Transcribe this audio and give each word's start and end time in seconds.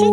2006. 0.00 0.08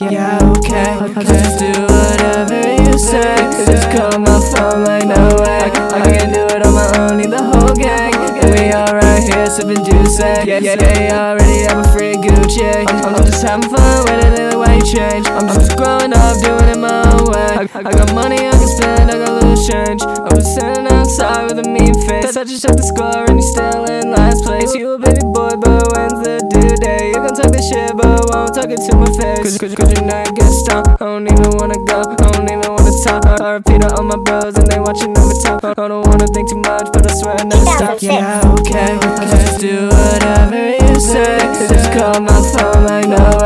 Yeah, 0.00 0.08
yeah, 0.10 0.52
okay. 0.56 0.96
I'll 0.96 1.12
just 1.12 1.58
do 1.60 1.68
whatever 1.92 2.72
you 2.82 2.96
say. 2.96 3.36
Just 3.68 3.90
call 3.92 4.18
my 4.18 4.40
phone 4.48 4.84
like 4.84 5.04
no 5.04 5.36
way. 5.36 5.68
I 5.92 6.00
can't 6.08 6.32
do 6.32 6.40
it 6.56 6.64
on 6.64 6.72
my 6.72 6.88
own, 6.96 7.18
need 7.18 7.30
the 7.30 7.42
whole 7.42 7.74
gang. 7.76 8.14
And 8.40 8.50
we 8.56 8.72
all 8.72 8.94
right 8.94 9.22
here 9.22 9.44
sipping 9.44 9.84
juice. 9.84 10.18
Eh? 10.20 10.44
Yeah, 10.46 10.58
yeah, 10.60 10.76
they 10.76 11.10
already 11.12 11.68
have 11.68 11.84
a 11.84 11.88
free 11.92 12.14
Gucci. 12.16 12.88
I'm, 12.88 13.14
I'm 13.14 13.26
just 13.26 13.44
having 13.44 13.68
fun 13.68 14.04
with 14.04 14.24
it, 14.24 14.50
the 14.50 14.58
way 14.58 14.80
change. 14.80 15.28
I'm 15.28 15.48
just 15.48 15.76
growing 15.76 16.14
up, 16.14 16.40
doing 16.40 16.64
it 16.72 16.78
my 16.78 17.04
own 17.12 17.28
way. 17.28 17.60
I, 17.60 17.68
I 17.74 17.92
got 17.92 18.14
money 18.14 18.38
I 18.48 18.52
can 18.52 18.66
spend, 18.66 19.10
I 19.10 19.18
got 19.18 19.27
loose 19.27 19.27
change. 19.66 20.02
I 20.02 20.30
was 20.34 20.46
sitting 20.54 20.86
outside 20.86 21.48
with 21.48 21.58
a 21.64 21.68
mean 21.68 21.94
face. 22.06 22.36
I 22.36 22.44
just 22.44 22.62
checked 22.62 22.76
the 22.76 22.86
score 22.86 23.24
and 23.26 23.40
you're 23.40 23.50
still 23.50 23.84
in 23.86 24.10
last 24.12 24.44
place. 24.44 24.74
You 24.74 24.94
a 24.94 24.98
baby 24.98 25.24
boy, 25.24 25.56
but 25.56 25.90
when's 25.94 26.18
the 26.22 26.38
due 26.52 26.76
date? 26.76 27.14
You 27.14 27.20
gon' 27.24 27.34
talk 27.34 27.50
this 27.50 27.68
shit, 27.68 27.96
but 27.96 28.28
won't 28.30 28.54
talk 28.54 28.70
it 28.70 28.80
to 28.86 28.96
my 28.96 29.10
face. 29.18 29.42
Cause, 29.42 29.58
cause, 29.58 29.74
cause 29.74 29.90
you 29.92 30.02
know 30.06 30.18
you 30.22 30.32
get 30.32 30.50
stoned. 30.50 30.88
I 31.00 31.04
don't 31.04 31.26
even 31.26 31.50
wanna 31.58 31.80
go, 31.84 32.02
I 32.04 32.14
don't 32.30 32.46
even 32.50 32.68
wanna 32.70 32.92
talk. 33.02 33.24
I 33.40 33.58
repeat 33.58 33.82
it 33.82 33.92
on 33.98 34.06
my 34.06 34.16
bros 34.16 34.56
and 34.56 34.66
they 34.68 34.78
watching 34.80 35.16
over 35.16 35.34
top. 35.42 35.64
I 35.64 35.74
don't 35.74 36.06
wanna 36.06 36.26
think 36.28 36.48
too 36.50 36.60
much, 36.62 36.88
but 36.92 37.08
I 37.10 37.14
swear 37.14 37.34
I 37.38 37.44
never 37.44 37.64
stop. 37.64 37.98
2006. 37.98 38.02
Yeah, 38.02 38.54
okay, 38.60 38.98
I'll 39.00 39.26
just 39.26 39.60
do 39.60 39.88
whatever 39.88 40.62
you 40.76 41.00
say. 41.00 41.38
Just 41.68 41.90
call 41.96 42.20
my 42.20 42.38
phone 42.52 42.84
like 42.84 43.08
no 43.08 43.37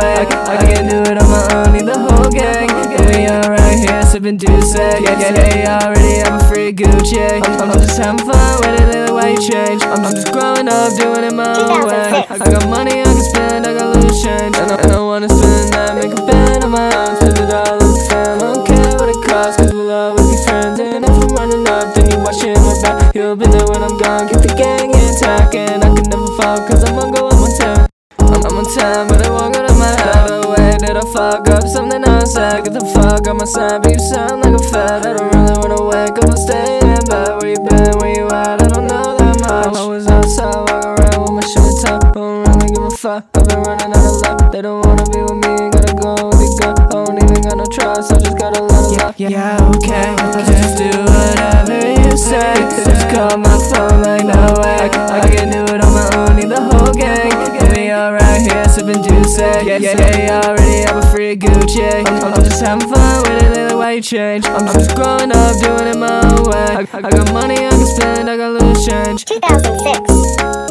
here 4.41 4.61
sipping 4.63 4.73
juice. 4.73 4.75
Yeah, 4.75 5.19
yeah, 5.19 5.33
they 5.33 5.67
already 5.67 6.15
have 6.23 6.41
a 6.41 6.49
free 6.49 6.73
Gucci. 6.73 7.43
I'm, 7.43 7.61
I'm 7.61 7.73
just 7.73 7.99
having 7.99 8.25
fun 8.25 8.61
with 8.61 8.81
it, 8.81 9.07
the 9.07 9.15
way 9.15 9.37
change. 9.37 9.83
I'm, 9.83 10.05
I'm 10.05 10.15
just 10.15 10.33
growing 10.33 10.69
up, 10.69 10.95
doing 10.97 11.25
it 11.25 11.35
my 11.35 11.53
own 11.59 11.87
way. 11.87 12.25
I, 12.29 12.39
got 12.39 12.69
money 12.69 13.01
I 13.01 13.05
can 13.05 13.23
spend, 13.23 13.67
I 13.67 13.75
got 13.75 13.97
loose 13.97 14.23
change. 14.23 14.57
And 14.57 14.71
I, 14.71 14.77
and 14.81 14.93
I 14.93 15.01
wanna 15.01 15.29
spend 15.29 15.73
that, 15.73 15.95
make 15.97 16.13
a 16.13 16.23
band 16.27 16.65
on 16.65 16.71
my 16.71 16.89
own, 16.95 17.17
spend 17.17 17.39
it 17.39 17.53
all 17.53 17.83
on 17.83 17.93
the 17.93 18.05
fam. 18.09 18.37
I 18.37 18.53
don't 18.53 18.67
care 18.67 18.93
what 18.97 19.09
it 19.09 19.21
costs, 19.27 19.57
cause 19.57 19.73
we'll 19.73 19.91
always 19.91 20.29
be 20.31 20.39
friends. 20.45 20.81
And 20.81 21.05
if 21.05 21.11
I'm 21.11 21.29
running 21.35 21.67
up, 21.69 21.95
then 21.95 22.11
you 22.11 22.19
watching 22.23 22.57
my 22.63 22.75
back. 22.83 23.15
You'll 23.15 23.37
be 23.37 23.47
there 23.47 23.67
when 23.67 23.83
I'm 23.83 23.97
gone, 23.99 24.29
keep 24.29 24.41
the 24.41 24.55
gang 24.55 24.93
intact. 24.93 25.55
And 25.55 25.85
I 25.85 25.89
can 25.95 26.09
never 26.09 26.31
fall, 26.39 26.59
cause 26.69 26.85
I'm 26.85 26.97
gonna 26.97 27.13
go 27.13 27.29
on 27.29 27.37
one 27.41 27.55
time. 27.59 27.89
I'm, 28.19 28.41
I'm 28.41 28.57
on 28.57 28.67
time, 28.77 29.09
but 29.09 29.21
I 29.25 29.31
won't 29.31 29.55
go 29.55 29.67
to 29.67 29.75
my 29.75 29.87
head. 29.87 30.12
Fuck 31.13 31.49
up 31.49 31.67
something 31.69 32.03
outside. 32.05 32.65
Get 32.65 32.73
the 32.75 32.87
fuck 32.95 33.27
on 33.29 33.37
my 33.37 33.45
side, 33.45 33.83
but 33.83 33.93
you 33.93 33.99
sound 34.01 34.43
like 34.43 34.55
a 34.55 34.63
fat. 34.73 35.07
I 35.07 35.13
don't 35.13 35.29
really 35.35 35.57
wanna 35.61 35.85
wake 35.85 36.17
up, 36.19 36.25
I'm 36.25 36.37
staying 36.37 36.83
in 36.83 37.05
bed. 37.05 37.31
Where 37.37 37.51
you 37.53 37.61
been, 37.61 37.93
where 38.01 38.13
you 38.17 38.27
at? 38.33 38.63
I 38.63 38.69
don't 38.69 38.87
know 38.87 39.17
that 39.21 39.37
much. 39.41 39.77
I 39.77 39.85
was 39.85 40.07
outside, 40.07 40.57
walking 40.57 40.97
around 40.97 41.21
with 41.23 41.35
my 41.37 41.45
shirt 41.53 41.75
tucked. 41.85 42.15
Don't 42.15 42.49
really 42.49 42.69
give 42.73 42.85
a 42.85 42.91
fuck. 42.91 43.25
I've 43.35 43.47
been 43.49 43.61
running 43.63 43.93
out 43.93 44.09
of 44.09 44.17
luck. 44.25 44.53
They 44.53 44.63
don't 44.63 44.81
wanna 44.85 45.05
be 45.13 45.21
with 45.21 45.41
me, 45.45 45.55
gotta 45.71 45.95
go 46.01 46.13
with 46.33 46.41
the 46.41 46.73
girl. 46.73 46.75
I 46.81 47.05
don't 47.05 47.17
even 47.23 47.41
got 47.45 47.57
no 47.61 47.67
trust, 47.69 48.13
I 48.13 48.19
just 48.19 48.39
got 48.39 48.57
a 48.57 48.63
lot 48.63 48.85
of 48.85 48.97
luck. 48.97 49.15
Yeah, 49.21 49.29
yeah, 49.29 49.73
okay. 49.77 50.17
I'll 50.17 50.45
just 50.49 50.77
do 50.81 50.91
whatever 51.13 51.79
you 52.01 52.17
say. 52.17 52.57
Just 52.89 53.05
call 53.13 53.37
my 53.37 53.57
phone 53.69 54.01
like 54.03 54.25
no 54.25 54.57
way. 54.61 54.72
Sipping 58.73 59.03
juice. 59.03 59.39
Yeah, 59.39 59.63
yeah, 59.63 59.95
they 59.95 60.29
already 60.31 60.81
have 60.87 60.97
a 60.97 61.07
free 61.11 61.37
Gucci. 61.37 62.07
I'm, 62.07 62.33
I'm 62.33 62.45
just 62.45 62.63
having 62.63 62.89
fun 62.89 63.23
with 63.23 63.43
it, 63.43 63.69
the 63.69 63.77
way 63.77 64.01
change. 64.01 64.47
I'm, 64.47 64.67
I'm 64.67 64.75
just 64.75 64.95
growing 64.97 65.31
up, 65.31 65.59
doing 65.61 65.89
it 65.89 65.99
my 65.99 66.41
way. 66.43 66.77
I, 66.77 66.89
I 66.93 67.11
got 67.11 67.33
money 67.33 67.67
I 67.67 67.71
can 67.71 67.87
spend, 67.87 68.31
I 68.31 68.37
got 68.37 68.61
loose 68.61 68.87
change. 68.87 69.25
2006. 69.27 70.62